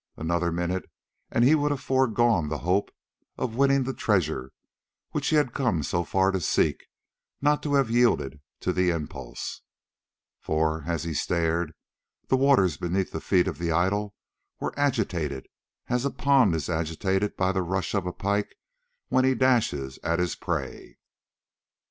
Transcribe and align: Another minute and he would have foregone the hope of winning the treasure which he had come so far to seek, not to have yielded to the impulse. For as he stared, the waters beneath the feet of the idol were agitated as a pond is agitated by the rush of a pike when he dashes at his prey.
Another 0.17 0.51
minute 0.51 0.89
and 1.29 1.43
he 1.43 1.53
would 1.53 1.69
have 1.69 1.79
foregone 1.79 2.49
the 2.49 2.57
hope 2.65 2.89
of 3.37 3.53
winning 3.55 3.83
the 3.83 3.93
treasure 3.93 4.51
which 5.11 5.27
he 5.27 5.35
had 5.35 5.53
come 5.53 5.83
so 5.83 6.03
far 6.03 6.31
to 6.31 6.41
seek, 6.41 6.87
not 7.39 7.61
to 7.61 7.75
have 7.75 7.91
yielded 7.91 8.41
to 8.61 8.73
the 8.73 8.89
impulse. 8.89 9.61
For 10.39 10.85
as 10.87 11.03
he 11.03 11.13
stared, 11.13 11.75
the 12.29 12.35
waters 12.35 12.77
beneath 12.77 13.11
the 13.11 13.21
feet 13.21 13.47
of 13.47 13.59
the 13.59 13.71
idol 13.71 14.15
were 14.59 14.73
agitated 14.75 15.47
as 15.87 16.03
a 16.03 16.09
pond 16.09 16.55
is 16.55 16.67
agitated 16.67 17.37
by 17.37 17.51
the 17.51 17.61
rush 17.61 17.93
of 17.93 18.07
a 18.07 18.11
pike 18.11 18.55
when 19.09 19.23
he 19.23 19.35
dashes 19.35 19.99
at 20.01 20.17
his 20.17 20.35
prey. 20.35 20.97